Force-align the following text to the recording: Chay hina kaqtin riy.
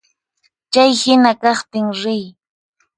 Chay 0.71 0.91
hina 1.01 1.31
kaqtin 1.41 1.87
riy. 2.03 2.25